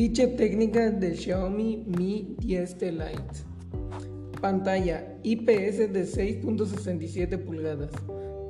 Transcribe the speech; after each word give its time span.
Ficha 0.00 0.34
técnica 0.34 0.90
del 0.90 1.14
Xiaomi 1.14 1.84
Mi 1.86 2.34
10T 2.40 2.90
Lite. 2.90 4.40
Pantalla 4.40 5.18
IPS 5.22 5.92
de 5.92 6.06
6.67 6.06 7.36
pulgadas. 7.44 7.90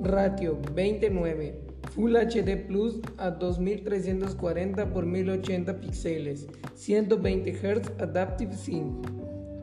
Ratio 0.00 0.60
29. 0.76 1.60
Full 1.92 2.14
HD 2.14 2.56
Plus 2.68 3.00
a 3.18 3.32
2340 3.32 4.80
x 4.80 5.04
1080 5.04 5.80
píxeles. 5.80 6.46
120 6.76 7.52
Hz 7.52 8.00
Adaptive 8.00 8.54
Sync. 8.54 9.08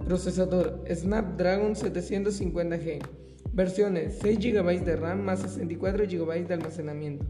Procesador 0.03 0.83
Snapdragon 0.93 1.73
750G. 1.73 2.99
Versiones 3.53 4.19
6 4.21 4.39
GB 4.39 4.83
de 4.83 4.97
RAM 4.97 5.21
más 5.21 5.39
64 5.39 6.03
GB 6.03 6.47
de 6.49 6.53
almacenamiento 6.53 7.25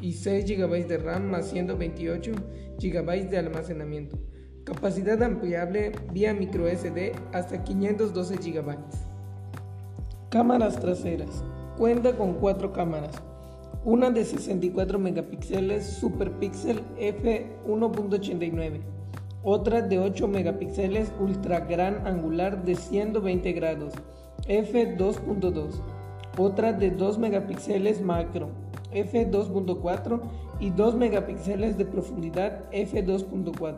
y 0.00 0.12
6 0.12 0.44
GB 0.46 0.86
de 0.86 0.98
RAM 0.98 1.30
más 1.30 1.50
128 1.50 2.32
GB 2.78 3.28
de 3.28 3.38
almacenamiento. 3.38 4.18
Capacidad 4.64 5.22
ampliable 5.22 5.92
vía 6.12 6.34
micro 6.34 6.66
SD 6.68 7.12
hasta 7.32 7.64
512 7.64 8.36
GB. 8.36 8.76
Cámaras 10.30 10.78
traseras. 10.78 11.44
Cuenta 11.76 12.16
con 12.16 12.34
cuatro 12.34 12.72
cámaras. 12.72 13.16
Una 13.84 14.10
de 14.10 14.24
64 14.24 14.98
megapíxeles 14.98 15.86
Super 15.86 16.30
Pixel 16.32 16.82
f1.89. 16.98 18.80
Otra 19.42 19.80
de 19.80 19.98
8 19.98 20.28
megapíxeles 20.28 21.10
ultra 21.18 21.60
gran 21.60 22.06
angular 22.06 22.62
de 22.62 22.74
120 22.74 23.52
grados 23.52 23.94
f2.2. 24.46 25.80
Otra 26.36 26.74
de 26.74 26.90
2 26.90 27.18
megapíxeles 27.18 28.02
macro 28.02 28.50
f2.4 28.92 30.20
y 30.60 30.70
2 30.70 30.94
megapíxeles 30.96 31.78
de 31.78 31.84
profundidad 31.84 32.70
f2.4. 32.70 33.76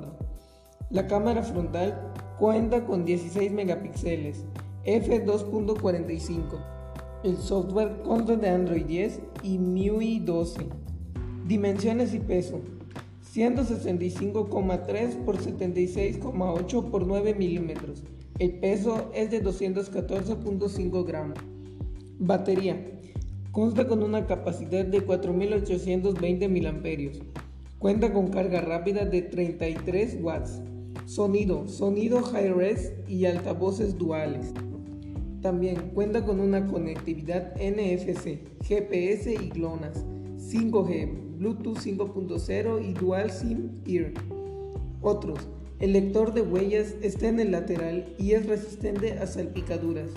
La 0.90 1.06
cámara 1.06 1.42
frontal 1.42 2.12
cuenta 2.38 2.84
con 2.84 3.04
16 3.04 3.52
megapíxeles 3.52 4.44
f2.45. 4.84 6.42
El 7.24 7.36
software 7.36 8.02
consta 8.02 8.36
de 8.36 8.48
Android 8.48 8.84
10 8.84 9.20
y 9.42 9.58
MIUI 9.58 10.18
12. 10.20 10.66
Dimensiones 11.46 12.14
y 12.14 12.18
peso. 12.18 12.60
165,3 13.32 15.24
por 15.24 15.38
76,8 15.38 16.90
por 16.90 17.06
9 17.06 17.34
milímetros. 17.34 18.02
El 18.38 18.58
peso 18.58 19.10
es 19.14 19.30
de 19.30 19.42
214.5 19.42 21.06
gramos. 21.06 21.38
Batería. 22.18 23.00
Consta 23.52 23.86
con 23.86 24.02
una 24.02 24.26
capacidad 24.26 24.82
de 24.82 25.02
4820 25.02 26.48
mAh. 26.48 27.10
Cuenta 27.78 28.10
con 28.10 28.28
carga 28.28 28.62
rápida 28.62 29.04
de 29.04 29.20
33 29.20 30.16
watts. 30.22 30.62
Sonido, 31.04 31.68
sonido 31.68 32.22
high-res 32.22 32.94
y 33.06 33.26
altavoces 33.26 33.98
duales. 33.98 34.54
También 35.42 35.90
cuenta 35.92 36.24
con 36.24 36.40
una 36.40 36.66
conectividad 36.66 37.54
NFC, 37.56 38.38
GPS 38.64 39.34
y 39.34 39.50
GLONASS, 39.50 40.06
5G, 40.38 41.36
Bluetooth 41.36 41.76
5.0 41.76 42.82
y 42.82 42.94
Dual 42.94 43.30
SIM 43.30 43.82
Ear. 43.86 44.14
Otros, 45.02 45.40
el 45.78 45.92
lector 45.92 46.32
de 46.32 46.40
huellas 46.40 46.94
está 47.02 47.28
en 47.28 47.38
el 47.38 47.50
lateral 47.50 48.14
y 48.16 48.32
es 48.32 48.46
resistente 48.46 49.18
a 49.18 49.26
salpicaduras. 49.26 50.08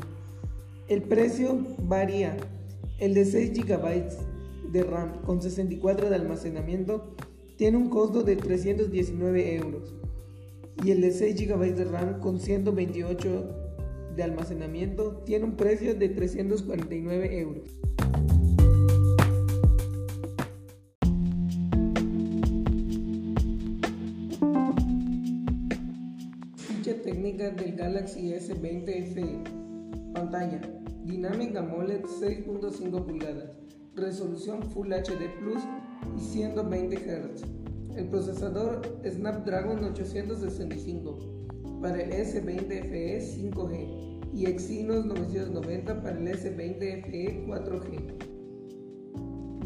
El 0.87 1.01
precio 1.01 1.57
varía 1.79 2.37
el 2.99 3.13
de 3.13 3.25
6 3.25 3.51
GB 3.53 4.71
de 4.71 4.83
RAM 4.83 5.21
con 5.23 5.41
64 5.41 6.09
de 6.09 6.15
almacenamiento 6.15 7.15
tiene 7.57 7.77
un 7.77 7.89
costo 7.89 8.23
de 8.23 8.35
319 8.35 9.55
euros 9.55 9.93
y 10.83 10.91
el 10.91 11.01
de 11.01 11.11
6 11.11 11.47
GB 11.47 11.75
de 11.75 11.85
RAM 11.85 12.19
con 12.19 12.39
128 12.39 13.65
de 14.15 14.23
almacenamiento 14.23 15.23
tiene 15.25 15.45
un 15.45 15.55
precio 15.55 15.93
de 15.95 16.09
349 16.09 17.39
euros. 17.39 17.63
Ficha 26.55 27.01
técnica 27.01 27.49
del 27.51 27.75
Galaxy 27.75 28.31
S20 28.31 29.13
FE. 29.13 29.43
Pantalla 30.13 30.84
Dynamic 31.05 31.55
AMOLED 31.55 32.03
6.5 32.05 33.05
pulgadas, 33.05 33.51
resolución 33.95 34.63
Full 34.63 34.91
HD 34.91 35.29
Plus 35.39 35.61
y 36.17 36.19
120 36.19 36.97
Hz. 36.97 37.43
El 37.95 38.07
procesador 38.09 38.81
Snapdragon 39.07 39.83
865 39.83 41.79
para 41.79 42.01
el 42.01 42.11
S20 42.11 42.89
FE 42.89 43.19
5G 43.21 44.33
y 44.33 44.47
Exynos 44.47 45.05
990 45.05 46.01
para 46.01 46.17
el 46.17 46.27
S20 46.27 47.05
FE 47.05 47.45
4G. 47.45 48.15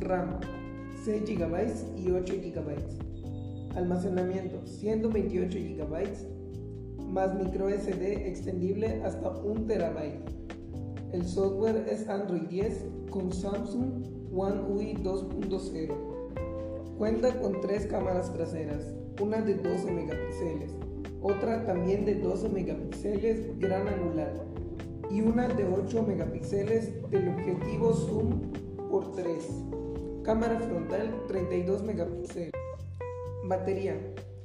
RAM 0.02 0.42
6 1.06 1.24
GB 1.24 2.00
y 2.06 2.12
8 2.12 2.34
GB. 2.34 3.78
Almacenamiento 3.78 4.68
128 4.68 5.58
GB 5.58 6.40
más 7.08 7.34
micro 7.34 7.70
SD 7.70 8.28
extendible 8.28 9.02
hasta 9.06 9.30
1 9.30 9.68
TB. 9.68 10.49
El 11.12 11.25
software 11.25 11.88
es 11.90 12.08
Android 12.08 12.44
10 12.44 12.86
con 13.09 13.31
Samsung 13.31 14.03
One 14.31 14.62
UI 14.70 14.94
2.0. 14.97 15.92
Cuenta 17.00 17.42
con 17.42 17.59
tres 17.62 17.88
cámaras 17.88 18.31
traseras, 18.31 18.94
una 19.19 19.42
de 19.42 19.56
12 19.56 19.92
megapíxeles, 19.92 20.75
otra 21.19 21.66
también 21.66 22.06
de 22.06 22.14
12 22.14 22.50
megapíxeles 22.50 23.58
gran 23.58 23.88
angular 23.88 24.36
y 25.09 25.22
una 25.22 25.48
de 25.48 25.66
8 25.66 26.03
megapíxeles 26.03 26.92
del 27.09 27.30
objetivo 27.30 27.92
zoom 27.92 28.52
por 28.92 29.12
3. 29.14 29.50
Cámara 30.22 30.59
frontal 30.59 31.24
32 31.28 31.81
megapíxeles. 31.81 32.52
Batería. 33.48 34.00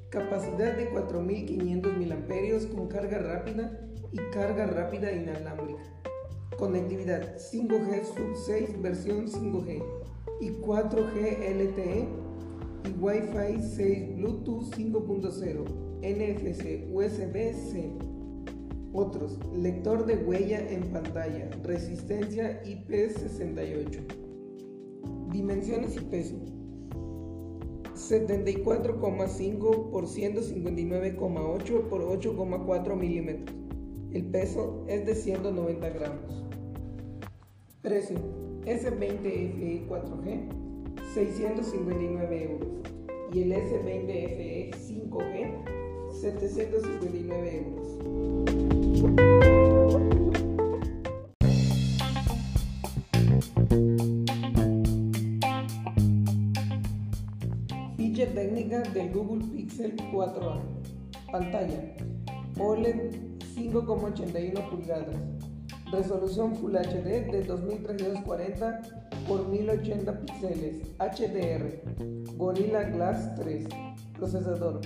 Capacidad 0.08 0.78
de 0.78 0.88
4500 0.88 1.92
mAh 1.98 2.74
con 2.74 2.88
carga 2.88 3.18
rápida 3.18 3.86
y 4.12 4.16
carga 4.32 4.66
rápida 4.66 5.12
inalámbrica. 5.12 5.82
Conectividad 6.58 7.36
5G 7.36 8.04
Sub 8.04 8.36
6 8.46 8.82
versión 8.82 9.26
5G 9.26 9.82
y 10.40 10.50
4G 10.50 11.38
LTE 11.54 12.08
y 12.84 12.90
Wi-Fi 13.00 13.62
6 13.62 14.16
Bluetooth 14.16 14.74
5.0 14.74 15.84
NFC 16.04 16.86
USB-C. 16.92 17.90
Otros, 18.92 19.38
lector 19.52 20.06
de 20.06 20.16
huella 20.16 20.60
en 20.70 20.92
pantalla, 20.92 21.50
resistencia 21.64 22.62
IP68. 22.62 24.00
Dimensiones 25.32 25.96
y 25.96 26.00
peso. 26.00 26.36
74,5 27.94 29.90
por 29.90 30.04
159,8 30.04 31.88
por 31.88 32.02
8,4 32.02 32.96
milímetros. 32.96 33.63
El 34.14 34.24
peso 34.26 34.84
es 34.86 35.04
de 35.06 35.14
190 35.16 35.88
gramos. 35.88 36.44
Precio 37.82 38.16
S20FE 38.64 39.88
4G 39.88 41.02
659 41.14 42.44
euros 42.44 42.68
y 43.32 43.42
el 43.42 43.52
S20FE 43.52 44.70
5G 44.70 46.12
759 46.12 47.66
euros. 47.66 47.88
Ficha 57.96 58.26
técnica 58.32 58.78
del 58.80 59.12
Google 59.12 59.44
Pixel 59.50 59.96
4a. 59.96 60.60
Pantalla 61.32 61.96
OLED 62.60 63.33
5,81 63.54 64.70
pulgadas. 64.70 65.16
Resolución 65.92 66.56
Full 66.56 66.74
HD 66.74 67.30
de 67.30 67.44
2340 67.44 68.80
por 69.28 69.46
1080 69.48 70.20
píxeles. 70.20 70.88
HDR. 70.98 71.80
Gorilla 72.36 72.82
Glass 72.90 73.34
3. 73.36 73.68
Procesador. 74.14 74.80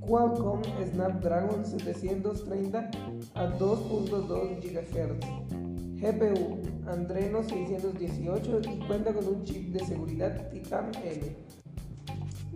Qualcomm 0.00 0.60
Snapdragon 0.92 1.64
730 1.64 2.90
a 3.34 3.58
2.2 3.58 4.60
GHz. 4.60 5.60
GPU 6.00 6.58
Andreno 6.86 7.42
618 7.42 8.60
y 8.64 8.78
cuenta 8.86 9.12
con 9.12 9.28
un 9.28 9.44
chip 9.44 9.70
de 9.72 9.84
seguridad 9.84 10.48
Titan 10.50 10.90
M. 11.04 11.36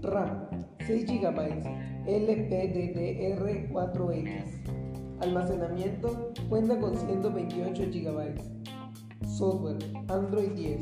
RAM 0.01 0.49
6 0.87 1.05
GB 1.07 1.63
LPDDR4X. 2.07 4.84
Almacenamiento 5.25 6.33
cuenta 6.51 6.79
con 6.79 6.95
128 6.95 7.85
GB. 7.91 8.35
Software 9.27 9.79
Android 10.09 10.51
10. 10.51 10.81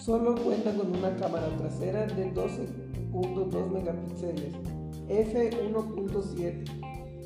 Solo 0.00 0.34
cuenta 0.34 0.74
con 0.74 0.96
una 0.96 1.14
cámara 1.16 1.54
trasera 1.58 2.06
de 2.06 2.32
12.2 2.32 3.70
megapíxeles 3.70 4.54
f1.7, 5.08 6.64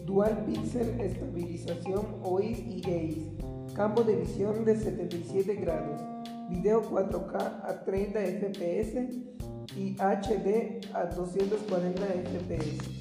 Dual 0.06 0.44
Pixel 0.44 1.00
Estabilización 1.00 2.16
OIS 2.24 2.58
y 2.58 2.82
EIS, 2.90 3.28
campo 3.72 4.02
de 4.02 4.16
visión 4.16 4.64
de 4.64 4.76
77 4.76 5.54
grados, 5.54 6.00
video 6.48 6.82
4K 6.82 7.60
a 7.62 7.84
30 7.84 8.18
fps 8.18 8.96
y 9.76 9.94
HD 10.00 10.80
a 10.94 11.04
240 11.04 12.06
fps. 12.06 12.99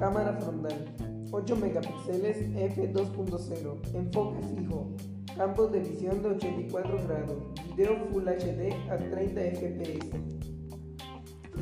Cámara 0.00 0.32
frontal 0.40 0.72
8 1.30 1.56
megapíxeles 1.56 2.38
f2.0, 2.54 3.94
enfoque 3.94 4.40
fijo, 4.56 4.96
campo 5.36 5.66
de 5.66 5.80
visión 5.80 6.22
de 6.22 6.30
84 6.30 7.06
grados, 7.06 7.36
video 7.76 7.98
Full 8.06 8.24
HD 8.24 8.72
a 8.90 8.96
30 8.96 9.40
fps. 9.42 10.06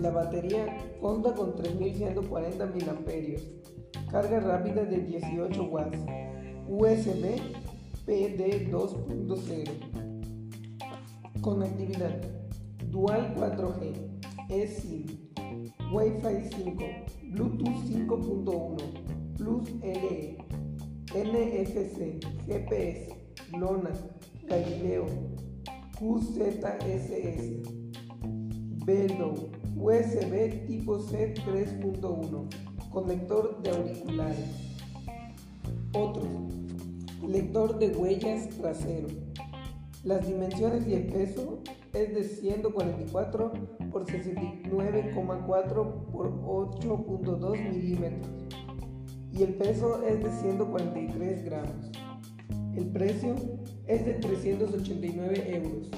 La 0.01 0.11
batería 0.11 0.79
cuenta 1.01 1.35
con 1.35 1.57
3140 1.57 2.65
mAh, 2.65 3.41
carga 4.09 4.39
rápida 4.39 4.85
de 4.85 5.01
18 5.01 5.65
watts, 5.65 5.99
USB 6.69 7.41
PD 8.07 8.71
2.0. 8.71 11.41
Conectividad 11.41 12.21
Dual 12.89 13.35
4G, 13.35 13.95
eSIM, 14.49 15.28
Wi-Fi 15.91 16.51
5, 16.55 17.07
Bluetooth 17.33 17.83
5.1, 17.89 19.37
Plus 19.39 19.71
LE, 19.83 20.37
NFC, 21.15 22.21
GPS, 22.47 23.09
LONA, 23.53 23.93
Galileo, 24.47 25.07
QZSS, 25.99 27.63
Belo, 28.85 29.35
USB 29.77 30.67
tipo 30.67 30.99
C 30.99 31.33
3.1, 31.33 32.49
conector 32.91 33.63
de 33.63 33.71
auriculares. 33.71 34.45
Otros, 35.95 36.29
lector 37.27 37.79
de 37.79 37.89
huellas 37.97 38.51
trasero. 38.51 39.09
Las 40.05 40.27
dimensiones 40.27 40.87
y 40.87 40.95
el 40.95 41.07
peso 41.07 41.63
es 41.93 42.15
de 42.15 42.25
144 42.25 43.53
por 43.91 44.07
69,4 44.07 46.11
por 46.11 46.43
8.2 46.43 47.71
milímetros 47.71 48.49
y 49.33 49.43
el 49.43 49.55
peso 49.55 50.03
es 50.03 50.23
de 50.23 50.31
143 50.31 51.45
gramos. 51.45 51.91
El 52.75 52.87
precio 52.89 53.35
es 53.87 54.05
de 54.05 54.15
389 54.15 55.57
euros. 55.57 55.91